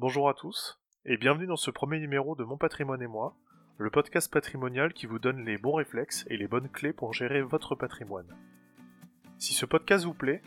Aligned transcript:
Bonjour 0.00 0.30
à 0.30 0.32
tous, 0.32 0.80
et 1.04 1.18
bienvenue 1.18 1.46
dans 1.46 1.56
ce 1.56 1.70
premier 1.70 1.98
numéro 1.98 2.34
de 2.34 2.42
Mon 2.42 2.56
patrimoine 2.56 3.02
et 3.02 3.06
moi, 3.06 3.36
le 3.76 3.90
podcast 3.90 4.32
patrimonial 4.32 4.94
qui 4.94 5.04
vous 5.04 5.18
donne 5.18 5.44
les 5.44 5.58
bons 5.58 5.74
réflexes 5.74 6.24
et 6.30 6.38
les 6.38 6.48
bonnes 6.48 6.70
clés 6.70 6.94
pour 6.94 7.12
gérer 7.12 7.42
votre 7.42 7.74
patrimoine. 7.74 8.34
Si 9.36 9.52
ce 9.52 9.66
podcast 9.66 10.06
vous 10.06 10.14
plaît, 10.14 10.40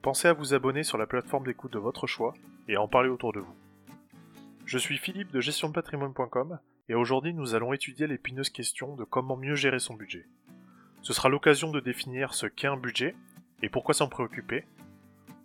pensez 0.00 0.28
à 0.28 0.32
vous 0.32 0.54
abonner 0.54 0.84
sur 0.84 0.96
la 0.96 1.08
plateforme 1.08 1.44
d'écoute 1.44 1.72
de 1.72 1.80
votre 1.80 2.06
choix 2.06 2.34
et 2.68 2.76
à 2.76 2.82
en 2.82 2.86
parler 2.86 3.08
autour 3.08 3.32
de 3.32 3.40
vous. 3.40 3.54
Je 4.64 4.78
suis 4.78 4.96
Philippe 4.96 5.32
de 5.32 5.40
gestionpatrimoine.com 5.40 6.60
et 6.88 6.94
aujourd'hui 6.94 7.34
nous 7.34 7.56
allons 7.56 7.72
étudier 7.72 8.06
l'épineuse 8.06 8.50
question 8.50 8.94
de 8.94 9.02
comment 9.02 9.36
mieux 9.36 9.56
gérer 9.56 9.80
son 9.80 9.94
budget. 9.94 10.28
Ce 11.02 11.12
sera 11.12 11.28
l'occasion 11.28 11.72
de 11.72 11.80
définir 11.80 12.32
ce 12.32 12.46
qu'est 12.46 12.68
un 12.68 12.76
budget 12.76 13.16
et 13.60 13.70
pourquoi 13.70 13.92
s'en 13.92 14.08
préoccuper. 14.08 14.66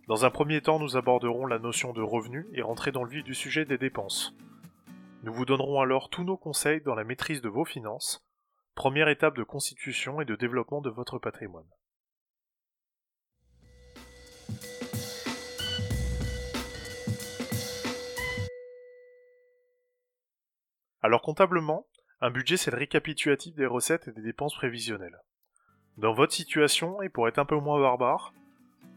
Dans 0.07 0.23
un 0.23 0.29
premier 0.29 0.61
temps, 0.61 0.77
nous 0.77 0.97
aborderons 0.97 1.47
la 1.47 1.57
notion 1.57 1.91
de 1.91 2.01
revenu 2.03 2.47
et 2.53 2.61
rentrer 2.61 2.91
dans 2.91 3.03
le 3.03 3.09
vif 3.09 3.23
du 3.23 3.33
sujet 3.33 3.65
des 3.65 3.79
dépenses. 3.79 4.35
Nous 5.23 5.33
vous 5.33 5.45
donnerons 5.45 5.81
alors 5.81 6.09
tous 6.11 6.23
nos 6.23 6.37
conseils 6.37 6.81
dans 6.81 6.93
la 6.93 7.03
maîtrise 7.03 7.41
de 7.41 7.49
vos 7.49 7.65
finances, 7.65 8.23
première 8.75 9.09
étape 9.09 9.35
de 9.35 9.41
constitution 9.41 10.21
et 10.21 10.25
de 10.25 10.35
développement 10.35 10.81
de 10.81 10.91
votre 10.91 11.17
patrimoine. 11.17 11.65
Alors 21.01 21.23
comptablement, 21.23 21.87
un 22.21 22.29
budget 22.29 22.57
c'est 22.57 22.69
le 22.69 22.77
récapitulatif 22.77 23.55
des 23.55 23.65
recettes 23.65 24.07
et 24.07 24.11
des 24.11 24.21
dépenses 24.21 24.53
prévisionnelles. 24.53 25.19
Dans 25.97 26.13
votre 26.13 26.33
situation, 26.33 27.01
et 27.01 27.09
pour 27.09 27.27
être 27.27 27.39
un 27.39 27.45
peu 27.45 27.57
moins 27.57 27.81
barbare, 27.81 28.33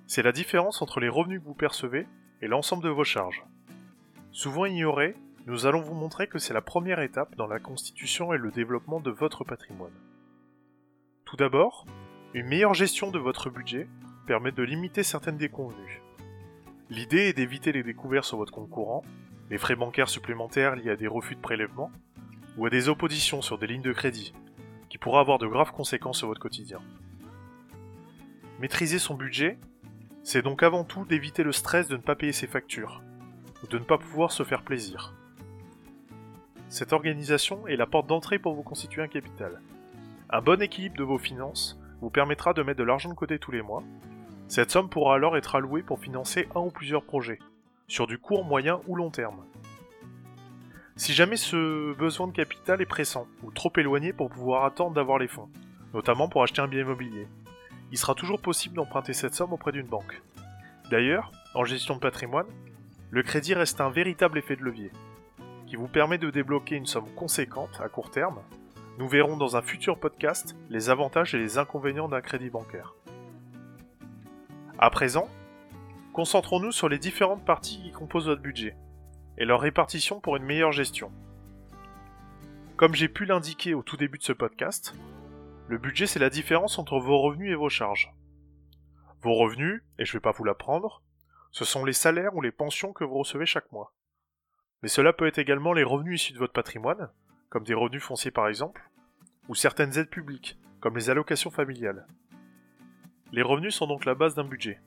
c'est 0.08 0.22
la 0.22 0.32
différence 0.32 0.80
entre 0.80 1.00
les 1.00 1.10
revenus 1.10 1.38
que 1.38 1.44
vous 1.44 1.54
percevez 1.54 2.06
et 2.40 2.48
l'ensemble 2.48 2.82
de 2.82 2.88
vos 2.88 3.04
charges. 3.04 3.44
Souvent 4.32 4.64
ignoré, 4.64 5.14
nous 5.46 5.66
allons 5.66 5.82
vous 5.82 5.94
montrer 5.94 6.28
que 6.28 6.38
c'est 6.38 6.54
la 6.54 6.62
première 6.62 7.00
étape 7.00 7.36
dans 7.36 7.46
la 7.46 7.60
constitution 7.60 8.32
et 8.32 8.38
le 8.38 8.50
développement 8.50 9.00
de 9.00 9.10
votre 9.10 9.44
patrimoine. 9.44 9.92
Tout 11.26 11.36
d'abord, 11.36 11.84
une 12.32 12.46
meilleure 12.46 12.72
gestion 12.72 13.10
de 13.10 13.18
votre 13.18 13.50
budget 13.50 13.86
permet 14.26 14.50
de 14.50 14.62
limiter 14.62 15.02
certaines 15.02 15.36
déconvenues. 15.36 16.00
L'idée 16.88 17.28
est 17.28 17.34
d'éviter 17.34 17.70
les 17.72 17.82
découvertes 17.82 18.24
sur 18.24 18.38
votre 18.38 18.52
compte 18.52 18.70
courant, 18.70 19.02
les 19.50 19.58
frais 19.58 19.76
bancaires 19.76 20.08
supplémentaires 20.08 20.74
liés 20.74 20.90
à 20.90 20.96
des 20.96 21.06
refus 21.06 21.34
de 21.34 21.40
prélèvement, 21.40 21.90
ou 22.56 22.64
à 22.64 22.70
des 22.70 22.88
oppositions 22.88 23.42
sur 23.42 23.58
des 23.58 23.66
lignes 23.66 23.82
de 23.82 23.92
crédit, 23.92 24.32
qui 24.88 24.96
pourra 24.96 25.20
avoir 25.20 25.36
de 25.36 25.46
graves 25.46 25.72
conséquences 25.72 26.18
sur 26.18 26.28
votre 26.28 26.40
quotidien. 26.40 26.80
Maîtriser 28.58 28.98
son 28.98 29.14
budget 29.14 29.58
c'est 30.28 30.42
donc 30.42 30.62
avant 30.62 30.84
tout 30.84 31.06
d'éviter 31.06 31.42
le 31.42 31.52
stress 31.52 31.88
de 31.88 31.96
ne 31.96 32.02
pas 32.02 32.14
payer 32.14 32.32
ses 32.32 32.46
factures, 32.46 33.02
ou 33.62 33.66
de 33.66 33.78
ne 33.78 33.84
pas 33.84 33.96
pouvoir 33.96 34.30
se 34.30 34.42
faire 34.42 34.60
plaisir. 34.60 35.14
Cette 36.68 36.92
organisation 36.92 37.66
est 37.66 37.76
la 37.76 37.86
porte 37.86 38.08
d'entrée 38.08 38.38
pour 38.38 38.52
vous 38.52 38.62
constituer 38.62 39.00
un 39.00 39.08
capital. 39.08 39.62
Un 40.28 40.42
bon 40.42 40.60
équilibre 40.60 40.98
de 40.98 41.02
vos 41.02 41.16
finances 41.16 41.80
vous 42.02 42.10
permettra 42.10 42.52
de 42.52 42.62
mettre 42.62 42.78
de 42.78 42.84
l'argent 42.84 43.08
de 43.08 43.14
côté 43.14 43.38
tous 43.38 43.52
les 43.52 43.62
mois. 43.62 43.82
Cette 44.48 44.70
somme 44.70 44.90
pourra 44.90 45.14
alors 45.14 45.34
être 45.38 45.54
allouée 45.54 45.82
pour 45.82 45.98
financer 45.98 46.46
un 46.54 46.60
ou 46.60 46.70
plusieurs 46.70 47.04
projets, 47.04 47.38
sur 47.86 48.06
du 48.06 48.18
court, 48.18 48.44
moyen 48.44 48.82
ou 48.86 48.96
long 48.96 49.10
terme. 49.10 49.46
Si 50.94 51.14
jamais 51.14 51.36
ce 51.36 51.94
besoin 51.94 52.26
de 52.26 52.32
capital 52.32 52.82
est 52.82 52.86
pressant 52.86 53.26
ou 53.42 53.50
trop 53.50 53.72
éloigné 53.78 54.12
pour 54.12 54.28
pouvoir 54.28 54.66
attendre 54.66 54.94
d'avoir 54.94 55.16
les 55.16 55.26
fonds, 55.26 55.48
notamment 55.94 56.28
pour 56.28 56.42
acheter 56.42 56.60
un 56.60 56.68
bien 56.68 56.80
immobilier, 56.80 57.28
il 57.90 57.98
sera 57.98 58.14
toujours 58.14 58.40
possible 58.40 58.74
d'emprunter 58.74 59.12
cette 59.12 59.34
somme 59.34 59.52
auprès 59.52 59.72
d'une 59.72 59.86
banque. 59.86 60.22
D'ailleurs, 60.90 61.32
en 61.54 61.64
gestion 61.64 61.94
de 61.94 62.00
patrimoine, 62.00 62.46
le 63.10 63.22
crédit 63.22 63.54
reste 63.54 63.80
un 63.80 63.90
véritable 63.90 64.38
effet 64.38 64.56
de 64.56 64.62
levier, 64.62 64.90
qui 65.66 65.76
vous 65.76 65.88
permet 65.88 66.18
de 66.18 66.30
débloquer 66.30 66.76
une 66.76 66.86
somme 66.86 67.08
conséquente 67.14 67.80
à 67.82 67.88
court 67.88 68.10
terme. 68.10 68.40
Nous 68.98 69.08
verrons 69.08 69.36
dans 69.36 69.56
un 69.56 69.62
futur 69.62 69.98
podcast 69.98 70.56
les 70.70 70.90
avantages 70.90 71.34
et 71.34 71.38
les 71.38 71.58
inconvénients 71.58 72.08
d'un 72.08 72.20
crédit 72.20 72.50
bancaire. 72.50 72.94
À 74.78 74.90
présent, 74.90 75.28
concentrons-nous 76.12 76.72
sur 76.72 76.88
les 76.88 76.98
différentes 76.98 77.44
parties 77.44 77.82
qui 77.82 77.92
composent 77.92 78.28
votre 78.28 78.42
budget 78.42 78.76
et 79.38 79.44
leur 79.44 79.60
répartition 79.60 80.20
pour 80.20 80.36
une 80.36 80.44
meilleure 80.44 80.72
gestion. 80.72 81.10
Comme 82.76 82.94
j'ai 82.94 83.08
pu 83.08 83.24
l'indiquer 83.24 83.74
au 83.74 83.82
tout 83.82 83.96
début 83.96 84.18
de 84.18 84.22
ce 84.22 84.32
podcast, 84.32 84.94
le 85.68 85.76
budget, 85.76 86.06
c'est 86.06 86.18
la 86.18 86.30
différence 86.30 86.78
entre 86.78 86.98
vos 86.98 87.18
revenus 87.18 87.52
et 87.52 87.54
vos 87.54 87.68
charges. 87.68 88.10
Vos 89.20 89.34
revenus, 89.34 89.82
et 89.98 90.06
je 90.06 90.10
ne 90.10 90.14
vais 90.14 90.22
pas 90.22 90.32
vous 90.32 90.44
l'apprendre, 90.44 91.02
ce 91.50 91.66
sont 91.66 91.84
les 91.84 91.92
salaires 91.92 92.34
ou 92.34 92.40
les 92.40 92.52
pensions 92.52 92.94
que 92.94 93.04
vous 93.04 93.18
recevez 93.18 93.44
chaque 93.44 93.70
mois. 93.70 93.92
Mais 94.82 94.88
cela 94.88 95.12
peut 95.12 95.26
être 95.26 95.38
également 95.38 95.74
les 95.74 95.84
revenus 95.84 96.22
issus 96.22 96.32
de 96.32 96.38
votre 96.38 96.54
patrimoine, 96.54 97.10
comme 97.50 97.64
des 97.64 97.74
revenus 97.74 98.02
fonciers 98.02 98.30
par 98.30 98.48
exemple, 98.48 98.88
ou 99.48 99.54
certaines 99.54 99.98
aides 99.98 100.08
publiques, 100.08 100.58
comme 100.80 100.96
les 100.96 101.10
allocations 101.10 101.50
familiales. 101.50 102.06
Les 103.32 103.42
revenus 103.42 103.74
sont 103.74 103.86
donc 103.86 104.06
la 104.06 104.14
base 104.14 104.34
d'un 104.34 104.44
budget. 104.44 104.80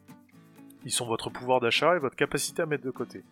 Ils 0.84 0.92
sont 0.92 1.06
votre 1.06 1.30
pouvoir 1.30 1.60
d'achat 1.60 1.96
et 1.96 2.00
votre 2.00 2.16
capacité 2.16 2.64
à 2.64 2.66
mettre 2.66 2.86
de 2.86 2.90
côté. 2.90 3.24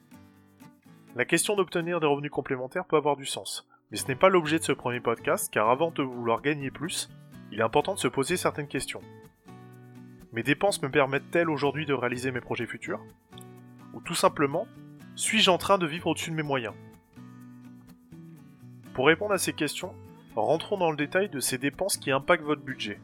La 1.15 1.25
question 1.25 1.55
d'obtenir 1.55 1.99
des 1.99 2.05
revenus 2.05 2.29
complémentaires 2.29 2.85
peut 2.85 2.97
avoir 2.97 3.17
du 3.17 3.25
sens, 3.25 3.67
mais 3.89 3.97
ce 3.97 4.07
n'est 4.07 4.15
pas 4.15 4.29
l'objet 4.29 4.59
de 4.59 4.63
ce 4.63 4.71
premier 4.71 4.99
podcast 4.99 5.51
car 5.51 5.67
avant 5.69 5.89
de 5.89 6.03
vouloir 6.03 6.43
gagner 6.43 6.69
plus, 6.69 7.09
il 7.51 7.59
est 7.59 7.63
important 7.63 7.93
de 7.93 7.99
se 7.99 8.07
poser 8.07 8.37
certaines 8.37 8.67
questions. 8.67 9.01
Mes 10.31 10.43
dépenses 10.43 10.81
me 10.81 10.89
permettent-elles 10.89 11.49
aujourd'hui 11.49 11.85
de 11.85 11.93
réaliser 11.93 12.31
mes 12.31 12.41
projets 12.41 12.67
futurs? 12.67 13.03
Ou 13.93 14.01
tout 14.01 14.15
simplement, 14.15 14.67
suis-je 15.15 15.49
en 15.49 15.57
train 15.57 15.77
de 15.77 15.87
vivre 15.87 16.07
au-dessus 16.07 16.29
de 16.29 16.35
mes 16.35 16.43
moyens? 16.43 16.75
Pour 18.93 19.07
répondre 19.07 19.33
à 19.33 19.39
ces 19.39 19.53
questions, 19.53 19.95
rentrons 20.35 20.77
dans 20.77 20.91
le 20.91 20.97
détail 20.97 21.29
de 21.29 21.39
ces 21.39 21.57
dépenses 21.57 21.97
qui 21.97 22.11
impactent 22.11 22.43
votre 22.43 22.61
budget. 22.61 22.99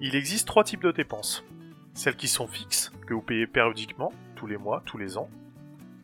Il 0.00 0.14
existe 0.14 0.46
trois 0.46 0.64
types 0.64 0.82
de 0.82 0.92
dépenses. 0.92 1.44
Celles 1.94 2.16
qui 2.16 2.28
sont 2.28 2.46
fixes, 2.46 2.92
que 3.06 3.14
vous 3.14 3.22
payez 3.22 3.46
périodiquement, 3.46 4.12
tous 4.36 4.46
les 4.46 4.56
mois, 4.56 4.82
tous 4.84 4.98
les 4.98 5.16
ans. 5.16 5.30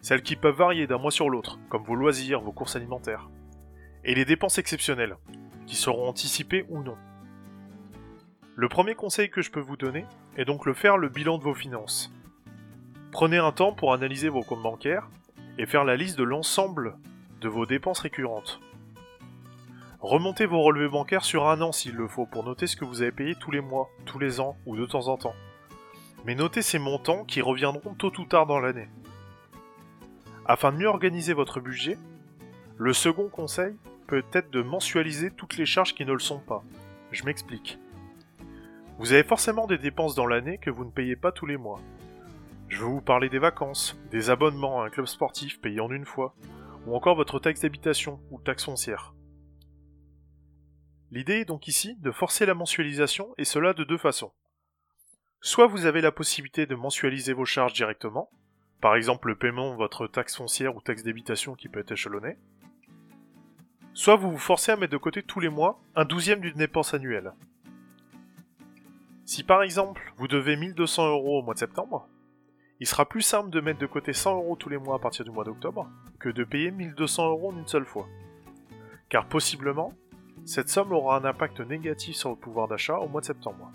Celles 0.01 0.23
qui 0.23 0.37
peuvent 0.37 0.57
varier 0.57 0.87
d'un 0.87 0.99
mois 0.99 1.11
sur 1.11 1.29
l'autre, 1.29 1.59
comme 1.69 1.83
vos 1.83 1.95
loisirs, 1.95 2.41
vos 2.41 2.53
courses 2.53 2.77
alimentaires. 2.77 3.29
Et 4.05 4.15
les 4.15 4.25
dépenses 4.25 4.59
exceptionnelles, 4.59 5.17
qui 5.69 5.77
seront 5.77 6.09
anticipés 6.09 6.65
ou 6.71 6.83
non. 6.83 6.97
Le 8.57 8.69
premier 8.69 8.95
conseil 8.95 9.31
que 9.31 9.43
je 9.43 9.51
peux 9.51 9.61
vous 9.61 9.77
donner 9.77 10.07
est 10.37 10.47
donc 10.47 10.67
le 10.67 10.75
faire 10.75 10.97
le 10.97 11.09
bilan 11.09 11.39
de 11.39 11.45
vos 11.45 11.55
finances. 11.55 12.11
Prenez 13.13 13.37
un 13.37 13.53
temps 13.53 13.73
pour 13.73 13.93
analyser 13.93 14.31
vos 14.31 14.43
comptes 14.43 14.63
bancaires 14.63 15.09
et 15.59 15.67
faire 15.67 15.85
la 15.85 15.97
liste 15.97 16.19
de 16.19 16.25
l'ensemble 16.25 16.97
de 17.41 17.49
vos 17.49 17.67
dépenses 17.67 18.01
récurrentes. 18.01 18.61
Remontez 20.01 20.47
vos 20.47 20.63
relevés 20.63 20.89
bancaires 20.89 21.25
sur 21.25 21.49
un 21.49 21.61
an 21.61 21.71
s'il 21.71 21.95
le 21.95 22.09
faut 22.09 22.27
pour 22.27 22.45
noter 22.45 22.67
ce 22.67 22.77
que 22.77 22.85
vous 22.85 23.03
avez 23.03 23.13
payé 23.13 23.35
tous 23.35 23.51
les 23.51 23.61
mois, 23.61 23.91
tous 24.07 24.19
les 24.19 24.41
ans 24.41 24.57
ou 24.65 24.77
de 24.77 24.87
temps 24.87 25.09
en 25.09 25.17
temps. 25.17 25.35
Mais 26.25 26.35
notez 26.35 26.63
ces 26.63 26.79
montants 26.79 27.25
qui 27.25 27.43
reviendront 27.43 27.95
tôt 27.95 28.13
ou 28.19 28.25
tard 28.25 28.47
dans 28.47 28.59
l'année. 28.59 28.89
Afin 30.47 30.73
de 30.73 30.79
mieux 30.79 30.87
organiser 30.87 31.35
votre 31.35 31.61
budget, 31.61 31.99
le 32.79 32.93
second 32.93 33.29
conseil 33.29 33.77
peut 34.09 34.25
être 34.33 34.51
de 34.51 34.63
mensualiser 34.63 35.31
toutes 35.31 35.59
les 35.59 35.67
charges 35.67 35.95
qui 35.95 36.05
ne 36.05 36.13
le 36.13 36.19
sont 36.19 36.41
pas. 36.41 36.65
Je 37.13 37.25
m'explique. 37.25 37.79
Vous 38.99 39.13
avez 39.13 39.23
forcément 39.23 39.69
des 39.69 39.79
dépenses 39.79 40.17
dans 40.17 40.27
l'année 40.27 40.59
que 40.59 40.71
vous 40.71 40.85
ne 40.85 40.91
payez 40.91 41.15
pas 41.15 41.31
tous 41.31 41.47
les 41.47 41.59
mois. 41.59 41.81
Je 42.69 42.79
veux 42.79 42.87
vous 42.87 43.01
parler 43.01 43.29
des 43.29 43.39
vacances, 43.39 43.97
des 44.11 44.31
abonnements 44.31 44.83
à 44.83 44.87
un 44.87 44.91
club 44.91 45.07
sportif 45.07 45.61
payé 45.61 45.81
en 45.81 45.91
une 45.91 46.07
fois, 46.07 46.35
ou 46.87 46.97
encore 46.97 47.17
votre 47.17 47.39
taxe 47.39 47.61
d'habitation 47.61 48.19
ou 48.31 48.41
taxe 48.41 48.65
foncière. 48.65 49.15
L'idée 51.11 51.41
est 51.41 51.45
donc 51.45 51.69
ici 51.69 51.97
de 52.01 52.11
forcer 52.11 52.47
la 52.47 52.55
mensualisation 52.55 53.33
et 53.39 53.45
cela 53.45 53.73
de 53.73 53.85
deux 53.85 53.99
façons. 53.99 54.33
Soit 55.41 55.67
vous 55.67 55.87
avez 55.87 56.01
la 56.01 56.13
possibilité 56.13 56.67
de 56.67 56.75
mensualiser 56.75 57.35
vos 57.35 57.45
charges 57.45 57.75
directement, 57.75 58.31
par 58.81 58.97
exemple 58.97 59.29
le 59.29 59.37
paiement 59.37 59.73
de 59.73 59.77
votre 59.77 60.07
taxe 60.07 60.37
foncière 60.37 60.75
ou 60.75 60.81
taxe 60.81 61.05
d'habitation 61.05 61.55
qui 61.55 61.69
peut 61.69 61.81
être 61.81 61.93
échelonné, 61.93 62.37
soit 63.99 64.15
vous 64.15 64.31
vous 64.31 64.39
forcez 64.39 64.71
à 64.71 64.77
mettre 64.77 64.93
de 64.93 64.97
côté 64.97 65.25
tous 65.25 65.41
les 65.41 65.49
mois 65.49 65.81
un 65.97 66.05
douzième 66.05 66.39
d'une 66.39 66.55
dépense 66.55 66.95
annuelle. 66.95 67.33
Si 69.25 69.43
par 69.43 69.65
exemple 69.65 70.13
vous 70.17 70.29
devez 70.29 70.55
1200 70.55 71.09
euros 71.09 71.41
au 71.41 71.43
mois 71.43 71.55
de 71.55 71.59
septembre, 71.59 72.09
il 72.79 72.87
sera 72.87 73.09
plus 73.09 73.23
simple 73.23 73.51
de 73.51 73.61
mettre 73.61 73.81
de 73.81 73.87
côté 73.87 74.13
100 74.13 74.37
euros 74.37 74.55
tous 74.55 74.69
les 74.69 74.79
mois 74.79 74.95
à 74.95 74.99
partir 75.01 75.25
du 75.25 75.33
mois 75.33 75.43
d'octobre 75.43 75.91
que 76.21 76.29
de 76.29 76.45
payer 76.45 76.71
1200 76.71 77.29
euros 77.29 77.51
en 77.51 77.59
une 77.59 77.67
seule 77.67 77.85
fois. 77.85 78.07
Car 79.09 79.27
possiblement, 79.27 79.93
cette 80.45 80.69
somme 80.69 80.93
aura 80.93 81.17
un 81.17 81.25
impact 81.25 81.59
négatif 81.59 82.15
sur 82.15 82.31
le 82.31 82.37
pouvoir 82.37 82.69
d'achat 82.69 82.99
au 82.99 83.09
mois 83.09 83.21
de 83.21 83.27
septembre. 83.27 83.73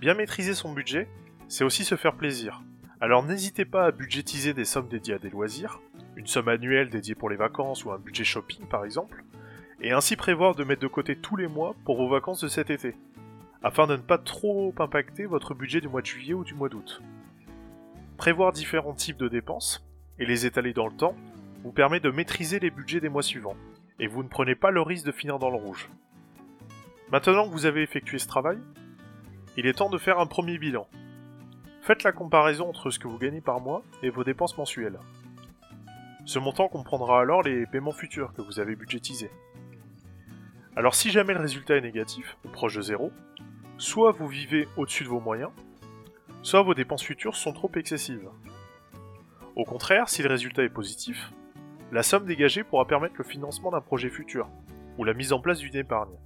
Bien 0.00 0.12
maîtriser 0.12 0.52
son 0.52 0.74
budget, 0.74 1.08
c'est 1.48 1.64
aussi 1.64 1.86
se 1.86 1.94
faire 1.94 2.18
plaisir. 2.18 2.60
Alors 3.00 3.24
n'hésitez 3.24 3.64
pas 3.64 3.86
à 3.86 3.90
budgétiser 3.90 4.52
des 4.52 4.66
sommes 4.66 4.88
dédiées 4.88 5.14
à 5.14 5.18
des 5.18 5.30
loisirs, 5.30 5.80
une 6.16 6.26
somme 6.26 6.48
annuelle 6.48 6.90
dédiée 6.90 7.14
pour 7.14 7.30
les 7.30 7.36
vacances 7.36 7.84
ou 7.84 7.92
un 7.92 7.98
budget 7.98 8.24
shopping 8.24 8.66
par 8.66 8.84
exemple, 8.84 9.24
et 9.80 9.92
ainsi 9.92 10.16
prévoir 10.16 10.54
de 10.54 10.64
mettre 10.64 10.82
de 10.82 10.86
côté 10.86 11.16
tous 11.16 11.36
les 11.36 11.48
mois 11.48 11.74
pour 11.84 11.96
vos 11.96 12.08
vacances 12.08 12.40
de 12.40 12.48
cet 12.48 12.70
été, 12.70 12.96
afin 13.62 13.86
de 13.86 13.96
ne 13.96 14.02
pas 14.02 14.18
trop 14.18 14.74
impacter 14.78 15.26
votre 15.26 15.54
budget 15.54 15.80
du 15.80 15.88
mois 15.88 16.00
de 16.00 16.06
juillet 16.06 16.34
ou 16.34 16.44
du 16.44 16.54
mois 16.54 16.68
d'août. 16.68 17.02
Prévoir 18.16 18.52
différents 18.52 18.94
types 18.94 19.16
de 19.16 19.28
dépenses 19.28 19.84
et 20.18 20.26
les 20.26 20.46
étaler 20.46 20.72
dans 20.72 20.86
le 20.86 20.96
temps 20.96 21.16
vous 21.64 21.72
permet 21.72 22.00
de 22.00 22.10
maîtriser 22.10 22.60
les 22.60 22.70
budgets 22.70 23.00
des 23.00 23.08
mois 23.08 23.22
suivants, 23.22 23.56
et 23.98 24.06
vous 24.06 24.22
ne 24.22 24.28
prenez 24.28 24.54
pas 24.54 24.70
le 24.70 24.82
risque 24.82 25.06
de 25.06 25.12
finir 25.12 25.38
dans 25.38 25.50
le 25.50 25.56
rouge. 25.56 25.90
Maintenant 27.10 27.46
que 27.46 27.52
vous 27.52 27.66
avez 27.66 27.82
effectué 27.82 28.18
ce 28.18 28.28
travail, 28.28 28.58
il 29.56 29.66
est 29.66 29.74
temps 29.74 29.90
de 29.90 29.98
faire 29.98 30.18
un 30.18 30.26
premier 30.26 30.58
bilan. 30.58 30.86
Faites 31.80 32.02
la 32.02 32.12
comparaison 32.12 32.68
entre 32.68 32.90
ce 32.90 32.98
que 32.98 33.08
vous 33.08 33.18
gagnez 33.18 33.40
par 33.40 33.60
mois 33.60 33.82
et 34.02 34.10
vos 34.10 34.24
dépenses 34.24 34.56
mensuelles. 34.56 34.98
Ce 36.26 36.38
montant 36.38 36.68
comprendra 36.68 37.20
alors 37.20 37.42
les 37.42 37.66
paiements 37.66 37.92
futurs 37.92 38.32
que 38.32 38.40
vous 38.40 38.58
avez 38.58 38.76
budgétisés. 38.76 39.30
Alors 40.74 40.94
si 40.94 41.10
jamais 41.10 41.34
le 41.34 41.40
résultat 41.40 41.76
est 41.76 41.82
négatif, 41.82 42.36
ou 42.44 42.48
proche 42.48 42.76
de 42.76 42.82
zéro, 42.82 43.12
soit 43.76 44.12
vous 44.12 44.26
vivez 44.26 44.66
au-dessus 44.76 45.04
de 45.04 45.08
vos 45.08 45.20
moyens, 45.20 45.50
soit 46.42 46.62
vos 46.62 46.74
dépenses 46.74 47.02
futures 47.02 47.36
sont 47.36 47.52
trop 47.52 47.70
excessives. 47.76 48.28
Au 49.54 49.64
contraire, 49.64 50.08
si 50.08 50.22
le 50.22 50.28
résultat 50.28 50.64
est 50.64 50.68
positif, 50.68 51.32
la 51.92 52.02
somme 52.02 52.24
dégagée 52.24 52.64
pourra 52.64 52.86
permettre 52.86 53.14
le 53.18 53.24
financement 53.24 53.70
d'un 53.70 53.80
projet 53.80 54.08
futur, 54.08 54.48
ou 54.98 55.04
la 55.04 55.14
mise 55.14 55.32
en 55.32 55.40
place 55.40 55.58
d'une 55.58 55.76
épargne. 55.76 56.16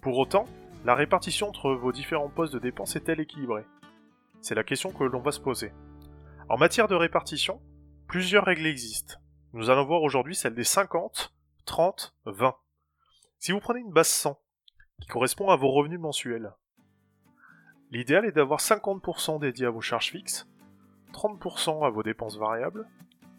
Pour 0.00 0.18
autant, 0.18 0.44
la 0.84 0.94
répartition 0.94 1.48
entre 1.48 1.72
vos 1.72 1.92
différents 1.92 2.28
postes 2.28 2.52
de 2.52 2.58
dépenses 2.58 2.96
est-elle 2.96 3.20
équilibrée? 3.20 3.64
C'est 4.42 4.54
la 4.54 4.64
question 4.64 4.90
que 4.90 5.04
l'on 5.04 5.20
va 5.20 5.32
se 5.32 5.40
poser. 5.40 5.72
En 6.50 6.58
matière 6.58 6.88
de 6.88 6.94
répartition, 6.94 7.60
plusieurs 8.06 8.44
règles 8.44 8.66
existent. 8.66 9.14
Nous 9.52 9.70
allons 9.70 9.84
voir 9.84 10.02
aujourd'hui 10.02 10.34
celle 10.34 10.54
des 10.54 10.64
50, 10.64 11.34
30, 11.64 12.14
20. 12.26 12.56
Si 13.38 13.52
vous 13.52 13.60
prenez 13.60 13.80
une 13.80 13.92
base 13.92 14.08
100, 14.08 14.40
qui 15.00 15.08
correspond 15.08 15.48
à 15.48 15.56
vos 15.56 15.70
revenus 15.70 16.00
mensuels, 16.00 16.52
l'idéal 17.90 18.24
est 18.24 18.32
d'avoir 18.32 18.60
50% 18.60 19.40
dédié 19.40 19.66
à 19.66 19.70
vos 19.70 19.80
charges 19.80 20.10
fixes, 20.10 20.48
30% 21.12 21.86
à 21.86 21.90
vos 21.90 22.02
dépenses 22.02 22.38
variables 22.38 22.88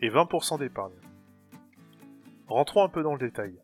et 0.02 0.10
20% 0.10 0.60
d'épargne. 0.60 0.94
Rentrons 2.48 2.84
un 2.84 2.90
peu 2.90 3.04
dans 3.04 3.14
le 3.14 3.20
détail. 3.20 3.60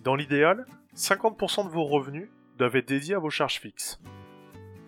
Dans 0.00 0.14
l'idéal, 0.14 0.66
50% 0.94 1.64
de 1.64 1.70
vos 1.70 1.84
revenus 1.84 2.30
doivent 2.58 2.76
être 2.76 2.88
dédiés 2.88 3.14
à 3.14 3.18
vos 3.18 3.30
charges 3.30 3.60
fixes. 3.60 4.00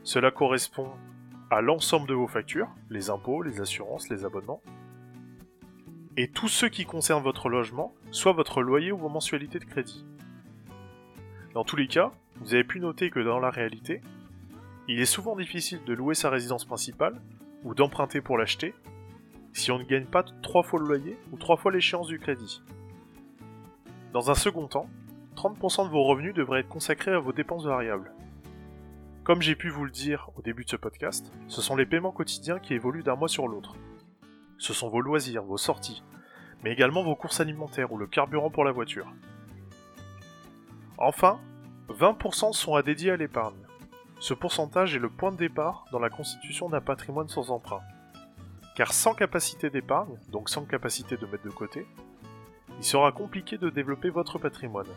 Cela 0.02 0.30
correspond 0.30 0.90
à 1.50 1.60
l'ensemble 1.60 2.08
de 2.08 2.14
vos 2.14 2.26
factures, 2.26 2.70
les 2.88 3.10
impôts, 3.10 3.42
les 3.42 3.60
assurances, 3.60 4.08
les 4.08 4.24
abonnements, 4.24 4.62
et 6.18 6.26
tous 6.26 6.48
ceux 6.48 6.68
qui 6.68 6.84
concernent 6.84 7.22
votre 7.22 7.48
logement, 7.48 7.94
soit 8.10 8.32
votre 8.32 8.60
loyer 8.60 8.90
ou 8.90 8.98
vos 8.98 9.08
mensualités 9.08 9.60
de 9.60 9.64
crédit. 9.64 10.04
Dans 11.54 11.62
tous 11.62 11.76
les 11.76 11.86
cas, 11.86 12.10
vous 12.40 12.54
avez 12.54 12.64
pu 12.64 12.80
noter 12.80 13.08
que 13.08 13.20
dans 13.20 13.38
la 13.38 13.50
réalité, 13.50 14.00
il 14.88 14.98
est 14.98 15.06
souvent 15.06 15.36
difficile 15.36 15.78
de 15.86 15.94
louer 15.94 16.16
sa 16.16 16.28
résidence 16.28 16.64
principale 16.64 17.22
ou 17.62 17.72
d'emprunter 17.72 18.20
pour 18.20 18.36
l'acheter 18.36 18.74
si 19.52 19.70
on 19.70 19.78
ne 19.78 19.84
gagne 19.84 20.06
pas 20.06 20.24
trois 20.42 20.64
fois 20.64 20.80
le 20.80 20.88
loyer 20.88 21.16
ou 21.30 21.36
trois 21.36 21.56
fois 21.56 21.70
l'échéance 21.70 22.08
du 22.08 22.18
crédit. 22.18 22.62
Dans 24.12 24.28
un 24.28 24.34
second 24.34 24.66
temps, 24.66 24.90
30% 25.36 25.84
de 25.84 25.90
vos 25.90 26.02
revenus 26.02 26.34
devraient 26.34 26.60
être 26.60 26.68
consacrés 26.68 27.12
à 27.12 27.20
vos 27.20 27.32
dépenses 27.32 27.64
variables. 27.64 28.12
Comme 29.22 29.40
j'ai 29.40 29.54
pu 29.54 29.68
vous 29.68 29.84
le 29.84 29.92
dire 29.92 30.30
au 30.36 30.42
début 30.42 30.64
de 30.64 30.70
ce 30.70 30.76
podcast, 30.76 31.32
ce 31.46 31.62
sont 31.62 31.76
les 31.76 31.86
paiements 31.86 32.10
quotidiens 32.10 32.58
qui 32.58 32.74
évoluent 32.74 33.04
d'un 33.04 33.14
mois 33.14 33.28
sur 33.28 33.46
l'autre. 33.46 33.76
Ce 34.58 34.72
sont 34.72 34.88
vos 34.88 35.00
loisirs, 35.00 35.44
vos 35.44 35.56
sorties, 35.56 36.02
mais 36.62 36.72
également 36.72 37.02
vos 37.02 37.14
courses 37.14 37.40
alimentaires 37.40 37.92
ou 37.92 37.96
le 37.96 38.06
carburant 38.06 38.50
pour 38.50 38.64
la 38.64 38.72
voiture. 38.72 39.12
Enfin, 40.98 41.38
20% 41.88 42.52
sont 42.52 42.74
à 42.74 42.82
dédier 42.82 43.12
à 43.12 43.16
l'épargne. 43.16 43.56
Ce 44.18 44.34
pourcentage 44.34 44.96
est 44.96 44.98
le 44.98 45.08
point 45.08 45.30
de 45.30 45.36
départ 45.36 45.84
dans 45.92 46.00
la 46.00 46.10
constitution 46.10 46.68
d'un 46.68 46.80
patrimoine 46.80 47.28
sans 47.28 47.50
emprunt. 47.50 47.82
Car 48.74 48.92
sans 48.92 49.14
capacité 49.14 49.70
d'épargne, 49.70 50.18
donc 50.30 50.50
sans 50.50 50.64
capacité 50.64 51.16
de 51.16 51.26
mettre 51.26 51.44
de 51.44 51.50
côté, 51.50 51.86
il 52.78 52.84
sera 52.84 53.12
compliqué 53.12 53.58
de 53.58 53.70
développer 53.70 54.10
votre 54.10 54.38
patrimoine. 54.38 54.88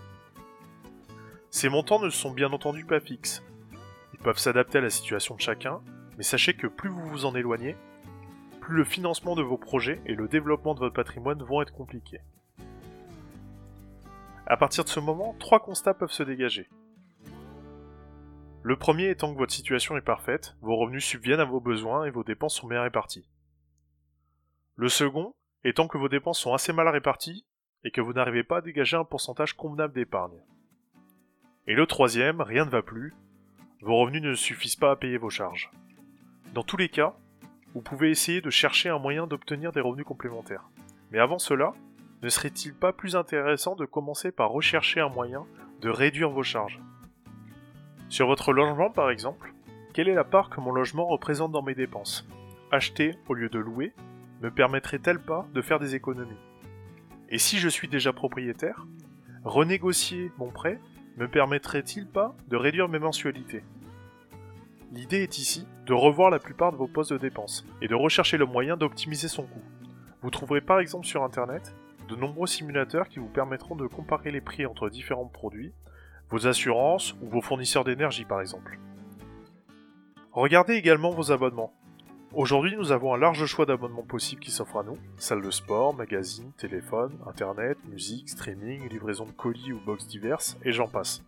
Ces 1.51 1.69
montants 1.69 1.99
ne 1.99 2.09
sont 2.09 2.31
bien 2.31 2.51
entendu 2.51 2.85
pas 2.85 2.99
fixes. 2.99 3.43
Ils 4.13 4.19
peuvent 4.19 4.37
s'adapter 4.37 4.79
à 4.79 4.81
la 4.81 4.89
situation 4.89 5.35
de 5.35 5.41
chacun, 5.41 5.81
mais 6.17 6.23
sachez 6.23 6.55
que 6.55 6.67
plus 6.67 6.89
vous 6.89 7.05
vous 7.07 7.25
en 7.25 7.35
éloignez, 7.35 7.75
plus 8.61 8.77
le 8.77 8.85
financement 8.85 9.35
de 9.35 9.41
vos 9.41 9.57
projets 9.57 9.99
et 10.05 10.15
le 10.15 10.29
développement 10.29 10.73
de 10.73 10.79
votre 10.79 10.95
patrimoine 10.95 11.43
vont 11.43 11.61
être 11.61 11.73
compliqués. 11.73 12.21
À 14.45 14.55
partir 14.55 14.83
de 14.83 14.89
ce 14.89 14.99
moment, 14.99 15.35
trois 15.39 15.59
constats 15.59 15.93
peuvent 15.93 16.11
se 16.11 16.23
dégager. 16.23 16.69
Le 18.63 18.75
premier 18.75 19.09
étant 19.09 19.33
que 19.33 19.39
votre 19.39 19.53
situation 19.53 19.97
est 19.97 20.01
parfaite, 20.01 20.55
vos 20.61 20.77
revenus 20.77 21.03
subviennent 21.03 21.39
à 21.39 21.45
vos 21.45 21.59
besoins 21.59 22.05
et 22.05 22.11
vos 22.11 22.23
dépenses 22.23 22.55
sont 22.55 22.67
bien 22.67 22.83
réparties. 22.83 23.27
Le 24.75 24.87
second 24.87 25.33
étant 25.63 25.87
que 25.87 25.97
vos 25.97 26.09
dépenses 26.09 26.39
sont 26.39 26.53
assez 26.53 26.71
mal 26.71 26.87
réparties 26.87 27.45
et 27.83 27.91
que 27.91 28.01
vous 28.01 28.13
n'arrivez 28.13 28.43
pas 28.43 28.57
à 28.57 28.61
dégager 28.61 28.95
un 28.95 29.03
pourcentage 29.03 29.53
convenable 29.53 29.93
d'épargne. 29.93 30.39
Et 31.65 31.73
le 31.73 31.87
troisième, 31.87 32.41
rien 32.41 32.65
ne 32.65 32.69
va 32.69 32.83
plus, 32.83 33.13
vos 33.81 33.97
revenus 33.97 34.21
ne 34.21 34.35
suffisent 34.35 34.75
pas 34.75 34.91
à 34.91 34.95
payer 34.95 35.17
vos 35.17 35.29
charges. 35.29 35.71
Dans 36.53 36.63
tous 36.63 36.77
les 36.77 36.89
cas, 36.89 37.15
vous 37.73 37.81
pouvez 37.81 38.09
essayer 38.09 38.41
de 38.41 38.49
chercher 38.49 38.89
un 38.89 38.99
moyen 38.99 39.27
d'obtenir 39.27 39.71
des 39.71 39.81
revenus 39.81 40.05
complémentaires. 40.05 40.69
Mais 41.11 41.19
avant 41.19 41.39
cela, 41.39 41.73
ne 42.21 42.29
serait-il 42.29 42.73
pas 42.73 42.93
plus 42.93 43.15
intéressant 43.15 43.75
de 43.75 43.85
commencer 43.85 44.31
par 44.31 44.51
rechercher 44.51 44.99
un 44.99 45.09
moyen 45.09 45.45
de 45.81 45.89
réduire 45.89 46.29
vos 46.29 46.43
charges? 46.43 46.79
Sur 48.09 48.27
votre 48.27 48.53
logement 48.53 48.91
par 48.91 49.09
exemple, 49.09 49.53
quelle 49.93 50.09
est 50.09 50.15
la 50.15 50.23
part 50.23 50.49
que 50.49 50.59
mon 50.59 50.71
logement 50.71 51.07
représente 51.07 51.51
dans 51.51 51.63
mes 51.63 51.75
dépenses? 51.75 52.27
Acheter 52.71 53.15
au 53.27 53.33
lieu 53.33 53.49
de 53.49 53.59
louer 53.59 53.93
me 54.41 54.51
permettrait-elle 54.51 55.19
pas 55.19 55.47
de 55.53 55.61
faire 55.61 55.79
des 55.79 55.95
économies? 55.95 56.37
Et 57.29 57.37
si 57.37 57.57
je 57.57 57.69
suis 57.69 57.87
déjà 57.87 58.11
propriétaire, 58.13 58.85
renégocier 59.43 60.31
mon 60.37 60.49
prêt 60.49 60.79
me 61.17 61.27
permettrait-il 61.27 62.07
pas 62.07 62.35
de 62.47 62.57
réduire 62.57 62.89
mes 62.89 62.99
mensualités? 62.99 63.63
L'idée 64.93 65.23
est 65.23 65.37
ici 65.37 65.65
de 65.85 65.93
revoir 65.93 66.29
la 66.29 66.39
plupart 66.39 66.73
de 66.73 66.77
vos 66.77 66.87
postes 66.87 67.13
de 67.13 67.17
dépenses 67.17 67.65
et 67.81 67.87
de 67.87 67.95
rechercher 67.95 68.37
le 68.37 68.45
moyen 68.45 68.75
d'optimiser 68.75 69.29
son 69.29 69.43
coût. 69.43 69.63
Vous 70.21 70.29
trouverez 70.31 70.59
par 70.59 70.81
exemple 70.81 71.07
sur 71.07 71.23
internet 71.23 71.73
de 72.09 72.15
nombreux 72.17 72.47
simulateurs 72.47 73.07
qui 73.07 73.19
vous 73.19 73.29
permettront 73.29 73.77
de 73.77 73.87
comparer 73.87 74.31
les 74.31 74.41
prix 74.41 74.65
entre 74.65 74.89
différents 74.89 75.27
produits, 75.27 75.71
vos 76.29 76.45
assurances 76.45 77.15
ou 77.21 77.29
vos 77.29 77.39
fournisseurs 77.39 77.85
d'énergie 77.85 78.25
par 78.25 78.41
exemple. 78.41 78.79
Regardez 80.33 80.73
également 80.73 81.11
vos 81.11 81.31
abonnements. 81.31 81.73
Aujourd'hui, 82.33 82.75
nous 82.75 82.91
avons 82.91 83.13
un 83.13 83.17
large 83.17 83.45
choix 83.45 83.65
d'abonnements 83.65 84.03
possibles 84.03 84.41
qui 84.41 84.51
s'offrent 84.51 84.79
à 84.79 84.83
nous 84.83 84.97
salle 85.15 85.41
de 85.41 85.51
sport, 85.51 85.93
magazine, 85.93 86.51
téléphone, 86.57 87.17
internet, 87.27 87.77
musique, 87.89 88.29
streaming, 88.29 88.89
livraison 88.89 89.25
de 89.25 89.31
colis 89.31 89.71
ou 89.71 89.79
box 89.85 90.05
diverses, 90.07 90.57
et 90.63 90.73
j'en 90.73 90.87
passe. 90.87 91.23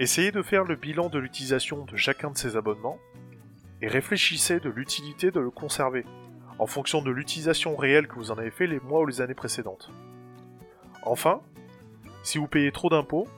Essayez 0.00 0.32
de 0.32 0.40
faire 0.40 0.64
le 0.64 0.76
bilan 0.76 1.10
de 1.10 1.18
l'utilisation 1.18 1.84
de 1.84 1.94
chacun 1.94 2.30
de 2.30 2.38
ces 2.38 2.56
abonnements 2.56 2.98
et 3.82 3.86
réfléchissez 3.86 4.58
de 4.58 4.70
l'utilité 4.70 5.30
de 5.30 5.40
le 5.40 5.50
conserver 5.50 6.06
en 6.58 6.64
fonction 6.64 7.02
de 7.02 7.10
l'utilisation 7.10 7.76
réelle 7.76 8.08
que 8.08 8.14
vous 8.14 8.30
en 8.30 8.38
avez 8.38 8.50
fait 8.50 8.66
les 8.66 8.80
mois 8.80 9.02
ou 9.02 9.06
les 9.06 9.20
années 9.20 9.34
précédentes. 9.34 9.90
Enfin, 11.02 11.42
si 12.22 12.38
vous 12.38 12.48
payez 12.48 12.72
trop 12.72 12.88
d'impôts, 12.88 13.28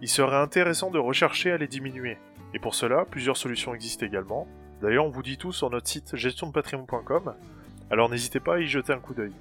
il 0.00 0.08
serait 0.08 0.38
intéressant 0.38 0.90
de 0.90 0.98
rechercher 0.98 1.52
à 1.52 1.58
les 1.58 1.68
diminuer. 1.68 2.16
Et 2.54 2.58
pour 2.58 2.74
cela, 2.74 3.04
plusieurs 3.04 3.36
solutions 3.36 3.74
existent 3.74 4.06
également. 4.06 4.48
D'ailleurs, 4.80 5.04
on 5.04 5.10
vous 5.10 5.22
dit 5.22 5.36
tout 5.36 5.52
sur 5.52 5.68
notre 5.68 5.88
site 5.88 6.16
gestiondepatrimoine.com, 6.16 7.34
alors 7.90 8.08
n'hésitez 8.08 8.40
pas 8.40 8.54
à 8.54 8.60
y 8.60 8.66
jeter 8.66 8.94
un 8.94 9.00
coup 9.00 9.12
d'œil. 9.12 9.34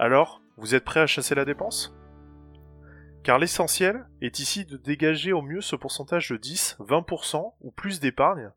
Alors, 0.00 0.42
vous 0.56 0.74
êtes 0.74 0.84
prêt 0.84 0.98
à 0.98 1.06
chasser 1.06 1.36
la 1.36 1.44
dépense? 1.44 1.94
Car 3.22 3.38
l'essentiel 3.38 4.06
est 4.22 4.38
ici 4.38 4.64
de 4.64 4.76
dégager 4.76 5.32
au 5.32 5.42
mieux 5.42 5.60
ce 5.60 5.76
pourcentage 5.76 6.30
de 6.30 6.36
10, 6.36 6.78
20% 6.80 7.54
ou 7.60 7.70
plus 7.70 8.00
d'épargne 8.00 8.50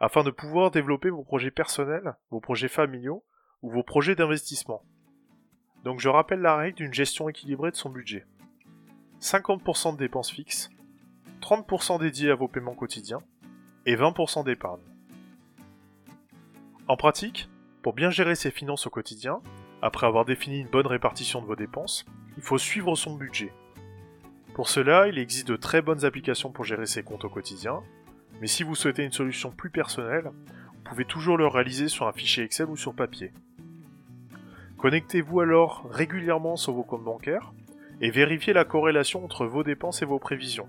afin 0.00 0.22
de 0.22 0.30
pouvoir 0.30 0.70
développer 0.70 1.10
vos 1.10 1.22
projets 1.22 1.50
personnels, 1.50 2.16
vos 2.30 2.40
projets 2.40 2.68
familiaux 2.68 3.24
ou 3.62 3.70
vos 3.70 3.82
projets 3.82 4.14
d'investissement. 4.14 4.84
Donc 5.84 6.00
je 6.00 6.08
rappelle 6.08 6.40
la 6.40 6.56
règle 6.56 6.76
d'une 6.76 6.92
gestion 6.92 7.28
équilibrée 7.28 7.70
de 7.70 7.76
son 7.76 7.88
budget. 7.88 8.26
50% 9.20 9.94
de 9.94 9.98
dépenses 9.98 10.30
fixes, 10.30 10.68
30% 11.40 12.00
dédiés 12.00 12.30
à 12.30 12.34
vos 12.34 12.48
paiements 12.48 12.74
quotidiens 12.74 13.22
et 13.86 13.96
20% 13.96 14.44
d'épargne. 14.44 14.82
En 16.88 16.96
pratique, 16.96 17.48
pour 17.82 17.94
bien 17.94 18.10
gérer 18.10 18.34
ses 18.34 18.50
finances 18.50 18.86
au 18.86 18.90
quotidien, 18.90 19.40
après 19.80 20.06
avoir 20.06 20.24
défini 20.24 20.60
une 20.60 20.68
bonne 20.68 20.86
répartition 20.86 21.40
de 21.40 21.46
vos 21.46 21.56
dépenses, 21.56 22.04
il 22.36 22.42
faut 22.42 22.58
suivre 22.58 22.94
son 22.96 23.14
budget. 23.14 23.52
Pour 24.54 24.68
cela, 24.68 25.08
il 25.08 25.18
existe 25.18 25.48
de 25.48 25.56
très 25.56 25.80
bonnes 25.80 26.04
applications 26.04 26.50
pour 26.50 26.64
gérer 26.64 26.86
ses 26.86 27.02
comptes 27.02 27.24
au 27.24 27.30
quotidien, 27.30 27.82
mais 28.40 28.46
si 28.46 28.62
vous 28.62 28.74
souhaitez 28.74 29.02
une 29.02 29.12
solution 29.12 29.50
plus 29.50 29.70
personnelle, 29.70 30.30
vous 30.74 30.82
pouvez 30.84 31.06
toujours 31.06 31.38
le 31.38 31.46
réaliser 31.46 31.88
sur 31.88 32.06
un 32.06 32.12
fichier 32.12 32.44
Excel 32.44 32.68
ou 32.68 32.76
sur 32.76 32.94
papier. 32.94 33.32
Connectez-vous 34.76 35.40
alors 35.40 35.88
régulièrement 35.90 36.56
sur 36.56 36.74
vos 36.74 36.82
comptes 36.82 37.04
bancaires 37.04 37.52
et 38.02 38.10
vérifiez 38.10 38.52
la 38.52 38.66
corrélation 38.66 39.24
entre 39.24 39.46
vos 39.46 39.62
dépenses 39.62 40.02
et 40.02 40.06
vos 40.06 40.18
prévisions. 40.18 40.68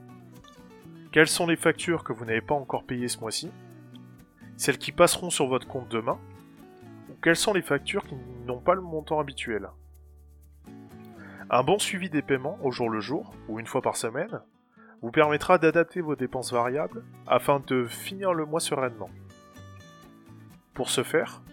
Quelles 1.12 1.28
sont 1.28 1.48
les 1.48 1.58
factures 1.58 2.04
que 2.04 2.14
vous 2.14 2.24
n'avez 2.24 2.42
pas 2.42 2.56
encore 2.56 2.86
payées 2.86 3.10
ce 3.10 3.20
mois-ci? 3.20 3.52
Celles 4.56 4.78
qui 4.78 4.92
passeront 4.92 5.30
sur 5.30 5.48
votre 5.48 5.68
compte 5.68 5.90
demain? 5.90 6.20
Ou 7.10 7.16
quelles 7.22 7.36
sont 7.36 7.54
les 7.54 7.62
factures 7.62 8.06
qui 8.06 8.16
n'ont 8.46 8.62
pas 8.62 8.76
le 8.76 8.82
montant 8.82 9.20
habituel? 9.20 9.68
Un 11.56 11.62
bon 11.62 11.78
suivi 11.78 12.10
des 12.10 12.24
paiements 12.24 12.58
au 12.64 12.72
jour 12.72 12.90
le 12.90 13.00
jour, 13.00 13.32
ou 13.48 13.60
une 13.60 13.68
fois 13.68 13.84
par 13.84 13.96
semaine, 13.96 14.42
vous 15.04 15.12
permettra 15.12 15.60
d'adapter 15.60 16.02
vos 16.02 16.16
dépenses 16.16 16.52
variables 16.52 17.04
afin 17.28 17.62
de 17.68 17.86
finir 17.86 18.34
le 18.34 18.48
mois 18.48 18.60
sereinement. 18.60 19.12
Pour 20.74 20.90
ce 20.90 21.04
faire, 21.04 21.44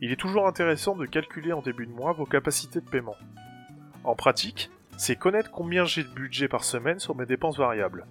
il 0.00 0.10
est 0.10 0.16
toujours 0.16 0.48
intéressant 0.48 0.96
de 0.96 1.04
calculer 1.04 1.52
en 1.52 1.60
début 1.60 1.86
de 1.86 1.92
mois 1.92 2.14
vos 2.14 2.24
capacités 2.24 2.80
de 2.80 2.88
paiement. 2.88 3.16
En 4.04 4.14
pratique, 4.14 4.70
c'est 4.96 5.16
connaître 5.16 5.50
combien 5.50 5.84
j'ai 5.84 6.02
de 6.02 6.08
budget 6.08 6.48
par 6.48 6.64
semaine 6.64 6.98
sur 6.98 7.14
mes 7.14 7.26
dépenses 7.26 7.58
variables. 7.58 8.06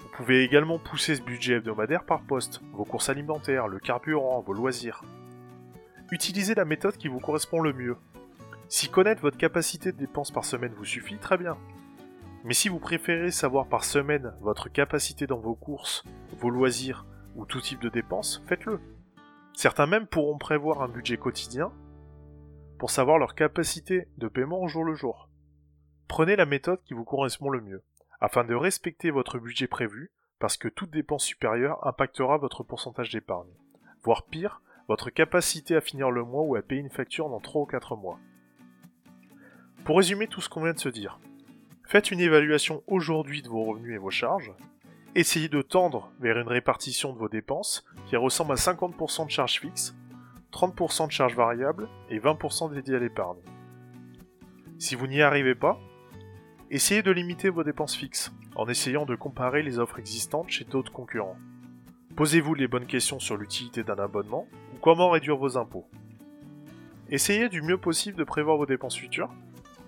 Vous 0.00 0.10
pouvez 0.14 0.44
également 0.44 0.78
pousser 0.78 1.14
ce 1.16 1.22
budget 1.22 1.54
hebdomadaire 1.54 2.04
par 2.04 2.20
poste, 2.20 2.60
vos 2.74 2.84
courses 2.84 3.08
alimentaires, 3.08 3.66
le 3.66 3.78
carburant, 3.78 4.42
vos 4.42 4.52
loisirs. 4.52 5.04
Utilisez 6.10 6.54
la 6.54 6.66
méthode 6.66 6.98
qui 6.98 7.08
vous 7.08 7.18
correspond 7.18 7.62
le 7.62 7.72
mieux. 7.72 7.96
Si 8.68 8.88
connaître 8.88 9.22
votre 9.22 9.36
capacité 9.36 9.92
de 9.92 9.98
dépenses 9.98 10.30
par 10.30 10.44
semaine 10.44 10.72
vous 10.74 10.84
suffit, 10.84 11.18
très 11.18 11.38
bien. 11.38 11.56
Mais 12.44 12.54
si 12.54 12.68
vous 12.68 12.78
préférez 12.78 13.30
savoir 13.30 13.68
par 13.68 13.84
semaine 13.84 14.34
votre 14.40 14.68
capacité 14.68 15.26
dans 15.26 15.38
vos 15.38 15.54
courses, 15.54 16.04
vos 16.38 16.50
loisirs 16.50 17.06
ou 17.36 17.46
tout 17.46 17.60
type 17.60 17.80
de 17.80 17.88
dépenses, 17.88 18.42
faites-le. 18.46 18.80
Certains 19.54 19.86
même 19.86 20.06
pourront 20.06 20.38
prévoir 20.38 20.82
un 20.82 20.88
budget 20.88 21.16
quotidien 21.16 21.72
pour 22.78 22.90
savoir 22.90 23.18
leur 23.18 23.34
capacité 23.34 24.08
de 24.18 24.28
paiement 24.28 24.60
au 24.60 24.68
jour 24.68 24.84
le 24.84 24.94
jour. 24.94 25.28
Prenez 26.08 26.36
la 26.36 26.44
méthode 26.44 26.82
qui 26.84 26.94
vous 26.94 27.04
correspond 27.04 27.48
le 27.50 27.60
mieux, 27.60 27.82
afin 28.20 28.44
de 28.44 28.54
respecter 28.54 29.10
votre 29.10 29.38
budget 29.38 29.66
prévu, 29.66 30.10
parce 30.38 30.56
que 30.56 30.68
toute 30.68 30.90
dépense 30.90 31.24
supérieure 31.24 31.86
impactera 31.86 32.36
votre 32.36 32.62
pourcentage 32.62 33.10
d'épargne, 33.10 33.54
voire 34.02 34.24
pire, 34.24 34.60
votre 34.88 35.08
capacité 35.08 35.76
à 35.76 35.80
finir 35.80 36.10
le 36.10 36.24
mois 36.24 36.42
ou 36.42 36.56
à 36.56 36.62
payer 36.62 36.80
une 36.80 36.90
facture 36.90 37.30
dans 37.30 37.40
3 37.40 37.62
ou 37.62 37.66
4 37.66 37.96
mois. 37.96 38.18
Pour 39.84 39.98
résumer 39.98 40.28
tout 40.28 40.40
ce 40.40 40.48
qu'on 40.48 40.62
vient 40.62 40.72
de 40.72 40.78
se 40.78 40.88
dire, 40.88 41.20
faites 41.84 42.10
une 42.10 42.20
évaluation 42.20 42.82
aujourd'hui 42.86 43.42
de 43.42 43.50
vos 43.50 43.64
revenus 43.64 43.94
et 43.94 43.98
vos 43.98 44.08
charges, 44.10 44.50
essayez 45.14 45.50
de 45.50 45.60
tendre 45.60 46.10
vers 46.20 46.38
une 46.38 46.48
répartition 46.48 47.12
de 47.12 47.18
vos 47.18 47.28
dépenses 47.28 47.84
qui 48.06 48.16
ressemble 48.16 48.52
à 48.52 48.54
50% 48.54 49.26
de 49.26 49.30
charges 49.30 49.60
fixes, 49.60 49.94
30% 50.52 51.08
de 51.08 51.12
charges 51.12 51.36
variables 51.36 51.90
et 52.08 52.18
20% 52.18 52.72
dédiées 52.72 52.94
à 52.94 52.98
l'épargne. 52.98 53.42
Si 54.78 54.94
vous 54.94 55.06
n'y 55.06 55.20
arrivez 55.20 55.54
pas, 55.54 55.78
essayez 56.70 57.02
de 57.02 57.10
limiter 57.10 57.50
vos 57.50 57.62
dépenses 57.62 57.94
fixes 57.94 58.32
en 58.56 58.66
essayant 58.68 59.04
de 59.04 59.16
comparer 59.16 59.62
les 59.62 59.78
offres 59.78 59.98
existantes 59.98 60.48
chez 60.48 60.64
d'autres 60.64 60.92
concurrents. 60.92 61.36
Posez-vous 62.16 62.54
les 62.54 62.68
bonnes 62.68 62.86
questions 62.86 63.20
sur 63.20 63.36
l'utilité 63.36 63.82
d'un 63.82 63.98
abonnement 63.98 64.46
ou 64.74 64.78
comment 64.80 65.10
réduire 65.10 65.36
vos 65.36 65.58
impôts. 65.58 65.86
Essayez 67.10 67.50
du 67.50 67.60
mieux 67.60 67.76
possible 67.76 68.16
de 68.16 68.24
prévoir 68.24 68.56
vos 68.56 68.64
dépenses 68.64 68.96
futures 68.96 69.30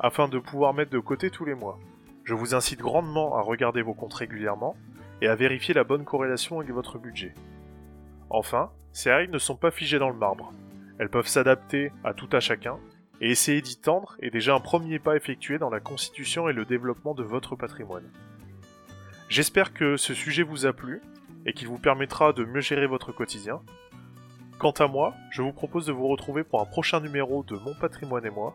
afin 0.01 0.29
de 0.29 0.39
pouvoir 0.39 0.75
mettre 0.75 0.91
de 0.91 0.99
côté 0.99 1.31
tous 1.31 1.45
les 1.45 1.55
mois. 1.55 1.79
Je 2.25 2.35
vous 2.35 2.55
incite 2.55 2.81
grandement 2.81 3.37
à 3.37 3.41
regarder 3.41 3.83
vos 3.83 3.95
comptes 3.95 4.15
régulièrement 4.15 4.77
et 5.23 5.29
à 5.29 5.37
vérifier 5.37 5.75
la 5.75 5.85
bonne 5.85 6.05
corrélation 6.05 6.61
avec 6.61 6.73
votre 6.73 6.99
budget. 6.99 7.35
Enfin, 8.31 8.71
ces 8.93 9.13
règles 9.13 9.33
ne 9.33 9.39
sont 9.39 9.57
pas 9.57 9.71
figées 9.71 9.99
dans 9.99 10.11
le 10.11 10.17
marbre. 10.17 10.53
Elles 10.99 11.11
peuvent 11.11 11.29
s'adapter 11.29 11.93
à 12.05 12.15
tout 12.15 12.29
à 12.33 12.41
chacun, 12.41 12.79
et 13.21 13.31
essayer 13.31 13.63
d'y 13.63 13.79
tendre 13.79 14.17
est 14.21 14.31
déjà 14.31 14.55
un 14.55 14.61
premier 14.61 14.99
pas 14.99 15.17
effectué 15.17 15.59
dans 15.59 15.71
la 15.71 15.81
constitution 15.81 16.49
et 16.49 16.53
le 16.53 16.65
développement 16.65 17.15
de 17.15 17.23
votre 17.23 17.57
patrimoine. 17.57 18.11
J'espère 19.29 19.73
que 19.73 19.97
ce 19.97 20.15
sujet 20.15 20.43
vous 20.43 20.67
a 20.67 20.73
plu 20.73 21.01
et 21.47 21.53
qu'il 21.53 21.69
vous 21.69 21.79
permettra 21.79 22.33
de 22.33 22.45
mieux 22.45 22.61
gérer 22.61 22.87
votre 22.87 23.13
quotidien. 23.13 23.61
Quant 24.59 24.73
à 24.73 24.87
moi, 24.87 25.15
je 25.31 25.43
vous 25.43 25.53
propose 25.53 25.87
de 25.87 25.93
vous 25.93 26.09
retrouver 26.09 26.45
pour 26.45 26.61
un 26.61 26.67
prochain 26.67 27.01
numéro 27.01 27.43
de 27.43 27.57
Mon 27.57 27.75
patrimoine 27.75 28.25
et 28.27 28.31
moi, 28.31 28.55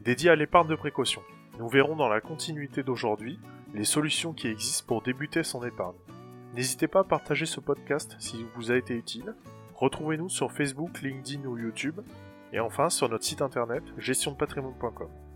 dédié 0.00 0.30
à 0.30 0.36
l'épargne 0.36 0.68
de 0.68 0.74
précaution. 0.74 1.22
Nous 1.58 1.68
verrons 1.68 1.96
dans 1.96 2.08
la 2.08 2.20
continuité 2.20 2.82
d'aujourd'hui 2.82 3.38
les 3.74 3.84
solutions 3.84 4.32
qui 4.32 4.48
existent 4.48 4.86
pour 4.86 5.02
débuter 5.02 5.42
son 5.42 5.64
épargne. 5.64 5.96
N'hésitez 6.54 6.88
pas 6.88 7.00
à 7.00 7.04
partager 7.04 7.46
ce 7.46 7.60
podcast 7.60 8.16
s'il 8.18 8.46
vous 8.56 8.72
a 8.72 8.76
été 8.76 8.94
utile. 8.94 9.34
Retrouvez-nous 9.74 10.28
sur 10.28 10.52
Facebook, 10.52 11.00
LinkedIn 11.02 11.46
ou 11.46 11.56
YouTube. 11.58 12.00
Et 12.52 12.60
enfin 12.60 12.90
sur 12.90 13.08
notre 13.08 13.24
site 13.24 13.42
internet 13.42 13.84
gestiondepatrimoine.com. 13.98 15.29